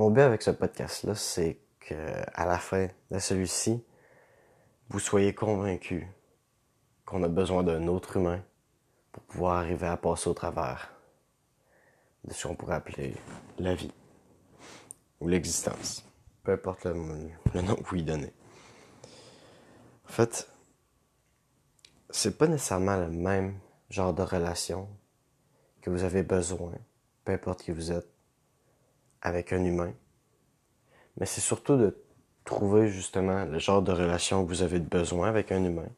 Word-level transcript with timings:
Mon 0.00 0.08
but 0.08 0.22
avec 0.22 0.40
ce 0.40 0.50
podcast-là, 0.50 1.14
c'est 1.14 1.58
que 1.78 1.94
à 2.32 2.46
la 2.46 2.56
fin 2.56 2.88
de 3.10 3.18
celui-ci, 3.18 3.84
vous 4.88 4.98
soyez 4.98 5.34
convaincus 5.34 6.06
qu'on 7.04 7.22
a 7.22 7.28
besoin 7.28 7.62
d'un 7.64 7.86
autre 7.86 8.16
humain 8.16 8.42
pour 9.12 9.22
pouvoir 9.24 9.58
arriver 9.58 9.88
à 9.88 9.98
passer 9.98 10.30
au 10.30 10.32
travers 10.32 10.90
de 12.24 12.32
ce 12.32 12.48
qu'on 12.48 12.54
pourrait 12.54 12.76
appeler 12.76 13.14
la 13.58 13.74
vie 13.74 13.92
ou 15.20 15.28
l'existence. 15.28 16.02
Peu 16.44 16.52
importe 16.52 16.86
le, 16.86 16.94
nom 17.60 17.74
que 17.74 17.84
vous 17.84 17.96
y 17.96 18.02
donnez. 18.02 18.32
En 20.08 20.12
fait, 20.12 20.48
c'est 22.08 22.38
pas 22.38 22.46
nécessairement 22.46 22.96
le 22.96 23.10
même 23.10 23.58
genre 23.90 24.14
de 24.14 24.22
relation 24.22 24.88
que 25.82 25.90
vous 25.90 26.04
avez 26.04 26.22
besoin, 26.22 26.72
peu 27.26 27.32
importe 27.32 27.64
qui 27.64 27.72
vous 27.72 27.92
êtes, 27.92 28.08
avec 29.22 29.52
un 29.52 29.64
humain. 29.64 29.92
Mais 31.18 31.26
c'est 31.26 31.40
surtout 31.40 31.76
de 31.76 31.96
trouver 32.44 32.88
justement 32.88 33.44
le 33.44 33.58
genre 33.58 33.82
de 33.82 33.92
relation 33.92 34.44
que 34.44 34.48
vous 34.48 34.62
avez 34.62 34.80
besoin 34.80 35.28
avec 35.28 35.52
un 35.52 35.62
humain 35.62 35.88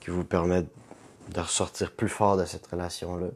qui 0.00 0.10
vous 0.10 0.24
permet 0.24 0.62
de 0.62 1.40
ressortir 1.40 1.94
plus 1.94 2.08
fort 2.08 2.36
de 2.36 2.44
cette 2.44 2.66
relation-là 2.66 3.28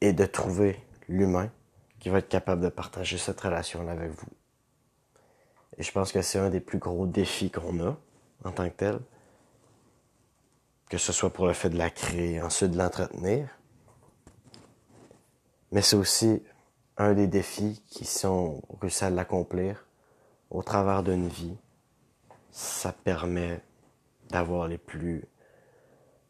et 0.00 0.12
de 0.12 0.26
trouver 0.26 0.80
l'humain 1.08 1.50
qui 1.98 2.08
va 2.08 2.18
être 2.18 2.28
capable 2.28 2.62
de 2.62 2.68
partager 2.68 3.18
cette 3.18 3.40
relation-là 3.40 3.92
avec 3.92 4.10
vous. 4.10 4.28
Et 5.76 5.82
je 5.82 5.90
pense 5.92 6.12
que 6.12 6.22
c'est 6.22 6.38
un 6.38 6.50
des 6.50 6.60
plus 6.60 6.78
gros 6.78 7.06
défis 7.06 7.50
qu'on 7.50 7.84
a 7.84 7.96
en 8.44 8.52
tant 8.52 8.68
que 8.68 8.74
tel, 8.74 9.00
que 10.88 10.98
ce 10.98 11.12
soit 11.12 11.30
pour 11.30 11.46
le 11.46 11.52
fait 11.52 11.70
de 11.70 11.78
la 11.78 11.90
créer, 11.90 12.40
ensuite 12.42 12.72
de 12.72 12.78
l'entretenir, 12.78 13.48
mais 15.72 15.82
c'est 15.82 15.96
aussi 15.96 16.42
un 16.96 17.14
des 17.14 17.26
défis 17.26 17.82
qui 17.88 18.04
sont 18.04 18.62
réussi 18.80 19.04
à 19.04 19.10
l'accomplir 19.10 19.86
au 20.50 20.62
travers 20.62 21.02
d'une 21.02 21.28
vie. 21.28 21.56
Ça 22.50 22.92
permet 22.92 23.60
d'avoir 24.30 24.68
les 24.68 24.78
plus, 24.78 25.24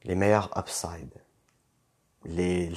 les 0.05 0.15
meilleurs 0.15 0.51
upsides. 0.57 1.21
Les, 2.25 2.73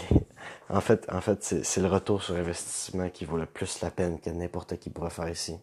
en 0.69 0.81
fait, 0.81 1.07
en 1.09 1.21
fait, 1.21 1.41
c'est 1.43 1.81
le 1.81 1.87
retour 1.87 2.21
sur 2.21 2.35
investissement 2.35 3.09
qui 3.09 3.23
vaut 3.23 3.37
le 3.37 3.45
plus 3.45 3.81
la 3.81 3.91
peine 3.91 4.19
que 4.19 4.29
n'importe 4.29 4.77
qui 4.77 4.89
pourrait 4.89 5.09
faire 5.09 5.29
ici. 5.29 5.57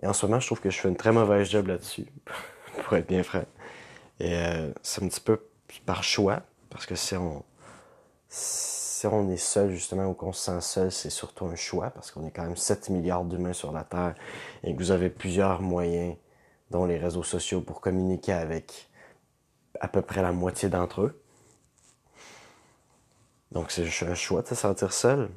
Et 0.00 0.06
en 0.06 0.12
ce 0.12 0.26
moment, 0.26 0.38
je 0.38 0.46
trouve 0.46 0.60
que 0.60 0.70
je 0.70 0.78
fais 0.78 0.88
une 0.88 0.96
très 0.96 1.10
mauvaise 1.10 1.50
job 1.50 1.66
là-dessus, 1.66 2.06
pour 2.84 2.96
être 2.96 3.08
bien 3.08 3.24
franc. 3.24 3.44
Et 4.20 4.34
euh, 4.34 4.72
c'est 4.82 5.02
un 5.02 5.08
petit 5.08 5.20
peu 5.20 5.40
par 5.84 6.04
choix, 6.04 6.42
parce 6.70 6.86
que 6.86 6.94
si 6.94 7.16
on, 7.16 7.44
si 8.28 9.06
on 9.06 9.30
est 9.30 9.36
seul, 9.36 9.70
justement, 9.70 10.06
ou 10.06 10.14
qu'on 10.14 10.32
se 10.32 10.44
sent 10.44 10.60
seul, 10.60 10.92
c'est 10.92 11.10
surtout 11.10 11.46
un 11.46 11.56
choix, 11.56 11.90
parce 11.90 12.10
qu'on 12.10 12.26
est 12.26 12.30
quand 12.30 12.42
même 12.42 12.56
7 12.56 12.90
milliards 12.90 13.24
d'humains 13.24 13.52
sur 13.52 13.72
la 13.72 13.84
Terre, 13.84 14.14
et 14.62 14.74
que 14.74 14.78
vous 14.78 14.90
avez 14.90 15.10
plusieurs 15.10 15.62
moyens, 15.62 16.16
dont 16.70 16.84
les 16.84 16.98
réseaux 16.98 17.22
sociaux, 17.22 17.60
pour 17.60 17.80
communiquer 17.80 18.32
avec 18.32 18.88
à 19.80 19.88
peu 19.88 20.02
près 20.02 20.22
la 20.22 20.32
moitié 20.32 20.68
d'entre 20.68 21.02
eux. 21.02 21.22
Donc 23.52 23.70
c'est 23.70 23.86
un 24.04 24.14
choix 24.14 24.42
de 24.42 24.48
se 24.48 24.54
sentir 24.54 24.92
seul. 24.92 25.30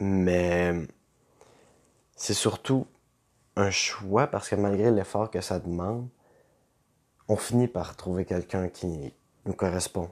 Mais 0.00 0.74
c'est 2.16 2.34
surtout 2.34 2.86
un 3.54 3.70
choix 3.70 4.26
parce 4.26 4.48
que 4.48 4.56
malgré 4.56 4.90
l'effort 4.90 5.30
que 5.30 5.40
ça 5.40 5.60
demande, 5.60 6.08
on 7.28 7.36
finit 7.36 7.68
par 7.68 7.96
trouver 7.96 8.24
quelqu'un 8.24 8.68
qui 8.68 9.12
nous 9.44 9.52
correspond. 9.52 10.10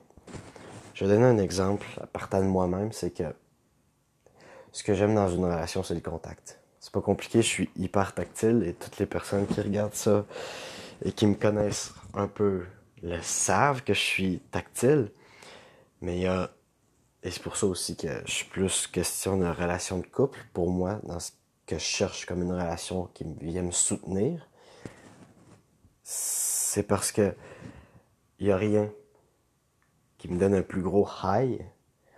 Je 1.01 1.06
vais 1.06 1.15
donner 1.15 1.25
un 1.25 1.39
exemple 1.39 1.87
à 1.98 2.06
partir 2.06 2.41
de 2.41 2.45
moi-même, 2.45 2.93
c'est 2.93 3.11
que 3.11 3.23
ce 4.70 4.83
que 4.83 4.93
j'aime 4.93 5.15
dans 5.15 5.31
une 5.31 5.47
relation, 5.47 5.83
c'est 5.83 5.95
le 5.95 6.03
contact. 6.03 6.61
C'est 6.79 6.93
pas 6.93 7.01
compliqué, 7.01 7.41
je 7.41 7.47
suis 7.47 7.70
hyper 7.75 8.15
tactile 8.15 8.65
et 8.67 8.75
toutes 8.75 8.98
les 8.98 9.06
personnes 9.06 9.47
qui 9.47 9.62
regardent 9.62 9.95
ça 9.95 10.27
et 11.03 11.12
qui 11.12 11.27
me 11.27 11.37
connaissent 11.37 11.94
un 12.12 12.28
peu 12.28 12.66
le 13.03 13.19
savent 13.22 13.83
que 13.83 13.94
je 13.94 13.99
suis 13.99 14.41
tactile. 14.50 15.10
Mais 16.03 16.19
il 16.19 16.22
y 16.25 16.27
a, 16.27 16.50
et 17.22 17.31
c'est 17.31 17.43
pour 17.43 17.56
ça 17.56 17.65
aussi 17.65 17.97
que 17.97 18.21
je 18.27 18.31
suis 18.31 18.49
plus 18.50 18.87
question 18.87 19.39
de 19.39 19.47
relation 19.47 20.00
de 20.00 20.06
couple 20.06 20.41
pour 20.53 20.71
moi, 20.71 21.00
dans 21.05 21.19
ce 21.19 21.31
que 21.65 21.78
je 21.78 21.83
cherche 21.83 22.27
comme 22.27 22.43
une 22.43 22.53
relation 22.53 23.09
qui 23.15 23.25
vient 23.41 23.62
me 23.62 23.71
soutenir. 23.71 24.47
C'est 26.03 26.83
parce 26.83 27.10
que 27.10 27.34
il 28.39 28.49
y 28.49 28.53
a 28.53 28.59
rien 28.59 28.91
qui 30.20 30.28
me 30.28 30.38
donne 30.38 30.54
un 30.54 30.62
plus 30.62 30.82
gros 30.82 31.08
high, 31.25 31.64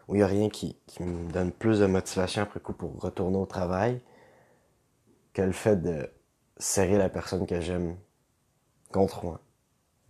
ou 0.09 0.17
il 0.17 0.19
y 0.19 0.23
a 0.23 0.27
rien 0.27 0.51
qui, 0.51 0.77
qui 0.89 1.05
me 1.05 1.31
donne 1.31 1.53
plus 1.53 1.79
de 1.79 1.87
motivation 1.87 2.43
après 2.43 2.59
coup 2.59 2.73
pour 2.73 3.01
retourner 3.01 3.37
au 3.37 3.47
travail 3.47 4.01
que 5.33 5.43
le 5.43 5.53
fait 5.53 5.77
de 5.77 6.11
serrer 6.57 6.99
la 6.99 7.09
personne 7.09 7.47
que 7.47 7.61
j'aime 7.61 7.97
contre 8.91 9.25
moi. 9.25 9.41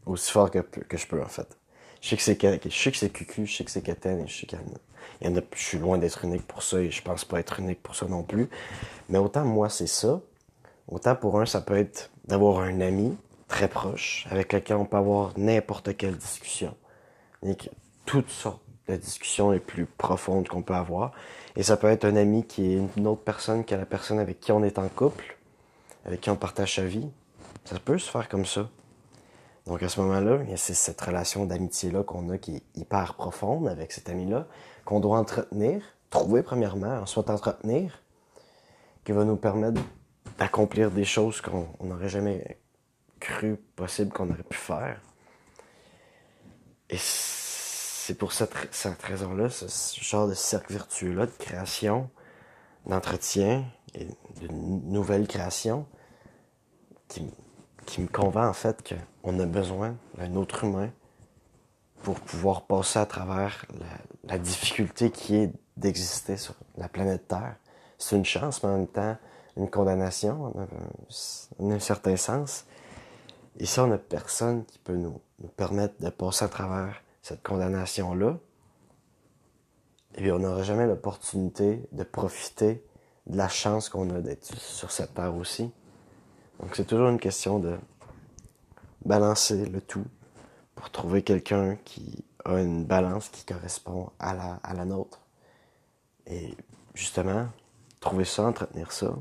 Aussi 0.06 0.32
fort 0.32 0.50
que, 0.50 0.60
que 0.60 0.96
je 0.96 1.06
peux, 1.06 1.22
en 1.22 1.28
fait. 1.28 1.58
Je 2.00 2.08
sais 2.08 2.16
que 2.16 2.22
c'est 2.22 2.70
je 2.70 2.82
sais 2.82 2.90
que 2.90 2.96
c'est 2.96 3.10
cucu, 3.10 3.46
je 3.46 3.56
sais 3.58 3.64
que 3.64 3.70
c'est 3.70 3.82
Keten, 3.82 4.20
et 4.20 4.26
je 4.26 4.40
sais 4.40 4.46
qu'il 4.46 4.58
y 4.58 5.26
a, 5.26 5.42
je 5.54 5.62
suis 5.62 5.78
loin 5.78 5.98
d'être 5.98 6.24
unique 6.24 6.46
pour 6.46 6.62
ça 6.62 6.80
et 6.80 6.90
je 6.90 7.02
pense 7.02 7.26
pas 7.26 7.40
être 7.40 7.60
unique 7.60 7.82
pour 7.82 7.94
ça 7.94 8.06
non 8.06 8.22
plus. 8.22 8.48
Mais 9.10 9.18
autant 9.18 9.44
moi 9.44 9.68
c'est 9.68 9.86
ça, 9.86 10.20
autant 10.88 11.14
pour 11.14 11.40
un 11.40 11.46
ça 11.46 11.60
peut 11.60 11.76
être 11.76 12.10
d'avoir 12.24 12.60
un 12.60 12.80
ami 12.80 13.16
très 13.46 13.68
proche 13.68 14.26
avec 14.30 14.52
lequel 14.52 14.78
on 14.78 14.86
peut 14.86 14.96
avoir 14.96 15.38
n'importe 15.38 15.96
quelle 15.96 16.16
discussion. 16.16 16.74
Toutes 18.12 18.28
sortes 18.28 18.60
de 18.88 18.96
discussions 18.96 19.52
les 19.52 19.58
plus 19.58 19.86
profondes 19.86 20.46
qu'on 20.46 20.60
peut 20.60 20.74
avoir. 20.74 21.12
Et 21.56 21.62
ça 21.62 21.78
peut 21.78 21.86
être 21.86 22.04
un 22.04 22.14
ami 22.14 22.44
qui 22.46 22.74
est 22.74 22.80
une 22.98 23.06
autre 23.06 23.22
personne 23.22 23.64
que 23.64 23.74
la 23.74 23.86
personne 23.86 24.18
avec 24.18 24.38
qui 24.38 24.52
on 24.52 24.62
est 24.62 24.78
en 24.78 24.86
couple, 24.88 25.38
avec 26.04 26.20
qui 26.20 26.28
on 26.28 26.36
partage 26.36 26.74
sa 26.74 26.84
vie. 26.84 27.08
Ça 27.64 27.78
peut 27.78 27.96
se 27.96 28.10
faire 28.10 28.28
comme 28.28 28.44
ça. 28.44 28.68
Donc 29.64 29.82
à 29.82 29.88
ce 29.88 29.98
moment-là, 30.02 30.40
c'est 30.56 30.74
cette 30.74 31.00
relation 31.00 31.46
d'amitié-là 31.46 32.02
qu'on 32.02 32.28
a 32.28 32.36
qui 32.36 32.56
est 32.56 32.62
hyper 32.74 33.14
profonde 33.14 33.66
avec 33.66 33.92
cet 33.92 34.10
ami-là, 34.10 34.46
qu'on 34.84 35.00
doit 35.00 35.16
entretenir, 35.16 35.82
trouver 36.10 36.42
premièrement, 36.42 36.98
ensuite 36.98 37.30
entretenir, 37.30 38.02
qui 39.04 39.12
va 39.12 39.24
nous 39.24 39.36
permettre 39.36 39.80
d'accomplir 40.36 40.90
des 40.90 41.06
choses 41.06 41.40
qu'on 41.40 41.66
n'aurait 41.80 42.10
jamais 42.10 42.58
cru 43.20 43.56
possible 43.74 44.12
qu'on 44.12 44.28
aurait 44.28 44.42
pu 44.42 44.58
faire. 44.58 45.00
Et 46.90 46.98
c'est 48.04 48.14
pour 48.14 48.32
cette, 48.32 48.52
cette 48.72 49.00
raison-là, 49.00 49.48
ce 49.48 50.00
genre 50.02 50.26
de 50.26 50.34
cercle 50.34 50.72
vertueux-là 50.72 51.26
de 51.26 51.30
création, 51.38 52.10
d'entretien 52.84 53.64
et 53.94 54.06
de 54.40 54.48
nouvelle 54.50 55.28
création 55.28 55.86
qui, 57.06 57.24
qui 57.86 58.00
me 58.00 58.08
convainc 58.08 58.50
en 58.50 58.54
fait 58.54 58.82
qu'on 59.22 59.38
a 59.38 59.46
besoin 59.46 59.94
d'un 60.16 60.34
autre 60.34 60.64
humain 60.64 60.90
pour 62.02 62.18
pouvoir 62.18 62.62
passer 62.62 62.98
à 62.98 63.06
travers 63.06 63.66
la, 64.24 64.38
difficulté 64.38 65.12
qui 65.12 65.36
est 65.36 65.52
d'exister 65.76 66.36
sur 66.36 66.54
la 66.76 66.88
planète 66.88 67.28
Terre. 67.28 67.54
C'est 67.98 68.16
une 68.16 68.24
chance, 68.24 68.64
mais 68.64 68.70
en 68.70 68.78
même 68.78 68.88
temps 68.88 69.16
une 69.56 69.70
condamnation, 69.70 70.52
en 71.60 71.70
un, 71.70 71.78
certain 71.78 72.16
sens. 72.16 72.64
Et 73.58 73.66
ça, 73.66 73.84
on 73.84 73.88
n'a 73.88 73.98
personne 73.98 74.64
qui 74.64 74.80
peut 74.80 74.96
nous, 74.96 75.20
permettre 75.56 76.02
de 76.02 76.10
passer 76.10 76.44
à 76.44 76.48
travers 76.48 77.00
cette 77.22 77.42
condamnation-là. 77.42 78.38
Et 80.16 80.22
bien, 80.22 80.34
on 80.34 80.40
n'aura 80.40 80.62
jamais 80.62 80.86
l'opportunité 80.86 81.88
de 81.92 82.02
profiter 82.02 82.84
de 83.26 83.36
la 83.36 83.48
chance 83.48 83.88
qu'on 83.88 84.10
a 84.10 84.20
d'être 84.20 84.56
sur 84.58 84.90
cette 84.90 85.14
terre 85.14 85.34
aussi. 85.34 85.70
Donc 86.60 86.76
c'est 86.76 86.84
toujours 86.84 87.08
une 87.08 87.20
question 87.20 87.58
de 87.58 87.76
balancer 89.04 89.64
le 89.66 89.80
tout 89.80 90.04
pour 90.74 90.90
trouver 90.90 91.22
quelqu'un 91.22 91.76
qui 91.84 92.24
a 92.44 92.60
une 92.60 92.84
balance 92.84 93.28
qui 93.28 93.44
correspond 93.44 94.10
à 94.18 94.34
la, 94.34 94.60
à 94.62 94.74
la 94.74 94.84
nôtre. 94.84 95.20
Et 96.26 96.54
justement, 96.94 97.46
trouver 98.00 98.24
ça, 98.24 98.44
entretenir 98.44 98.92
ça, 98.92 99.14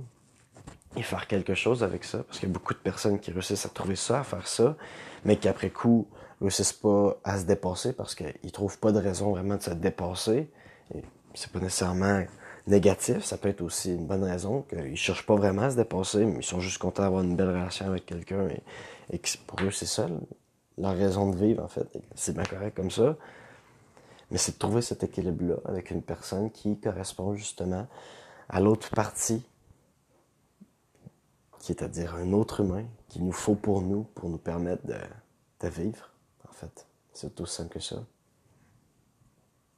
et 0.96 1.04
faire 1.04 1.28
quelque 1.28 1.54
chose 1.54 1.84
avec 1.84 2.04
ça, 2.04 2.24
parce 2.24 2.40
qu'il 2.40 2.50
y 2.50 2.52
a 2.52 2.54
beaucoup 2.54 2.74
de 2.74 2.80
personnes 2.80 3.20
qui 3.20 3.32
réussissent 3.32 3.66
à 3.66 3.70
trouver 3.70 3.96
ça, 3.96 4.20
à 4.20 4.24
faire 4.24 4.48
ça, 4.48 4.76
mais 5.24 5.38
qui 5.38 5.48
après 5.48 5.70
coup 5.70 6.08
réussissent 6.42 6.74
pas 6.74 7.18
à 7.24 7.40
se 7.40 7.46
dépasser 7.46 7.94
parce 7.94 8.16
qu'ils 8.16 8.52
trouvent 8.52 8.80
pas 8.80 8.92
de 8.92 9.00
raison 9.00 9.32
vraiment 9.32 9.56
de 9.56 9.64
se 9.64 9.72
dépasser. 9.72 10.50
Et 10.94 11.02
c'est 11.34 11.52
pas 11.52 11.60
nécessairement 11.60 12.24
négatif, 12.68 13.24
ça 13.24 13.38
peut 13.38 13.50
être 13.50 13.62
aussi 13.62 13.94
une 13.94 14.06
bonne 14.06 14.24
raison 14.24 14.64
qu'ils 14.64 14.98
cherchent 14.98 15.26
pas 15.26 15.36
vraiment 15.36 15.64
à 15.64 15.72
se 15.72 15.76
dépasser, 15.76 16.26
mais 16.26 16.40
ils 16.40 16.44
sont 16.44 16.60
juste 16.60 16.78
contents 16.78 17.04
d'avoir 17.04 17.24
une 17.24 17.36
belle 17.36 17.50
relation 17.50 17.88
avec 17.88 18.06
quelqu'un 18.06 18.48
et, 19.10 19.18
que 19.18 19.30
pour 19.48 19.62
eux 19.62 19.72
c'est 19.72 19.88
ça 19.88 20.08
leur 20.78 20.96
raison 20.96 21.30
de 21.30 21.38
vivre 21.38 21.64
en 21.64 21.68
fait. 21.68 21.88
C'est 22.16 22.34
bien 22.34 22.44
correct 22.44 22.76
comme 22.76 22.92
ça. 22.92 23.16
Mais 24.30 24.38
c'est 24.38 24.54
de 24.54 24.58
trouver 24.58 24.82
cet 24.82 25.04
équilibre-là 25.04 25.56
avec 25.66 25.92
une 25.92 26.02
personne 26.02 26.52
qui 26.52 26.80
correspond 26.80 27.36
justement 27.36 27.88
à 28.50 28.60
l'autre 28.60 28.90
partie, 28.92 29.44
qui 31.60 31.74
est 31.74 31.84
à 31.84 31.88
dire 31.88 32.16
un 32.16 32.32
autre 32.32 32.62
humain 32.62 32.86
qu'il 33.10 33.26
nous 33.26 33.34
faut 33.34 33.56
pour 33.56 33.82
nous, 33.82 34.04
pour 34.16 34.30
nous 34.30 34.38
permettre 34.38 34.84
de, 34.88 35.68
vivre, 35.68 36.11
fait. 36.62 36.88
C'est 37.14 37.36
tout 37.36 37.46
simple 37.46 37.74
que 37.74 37.80
ça. 37.80 38.04